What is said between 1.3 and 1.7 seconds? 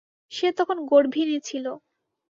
ছিল।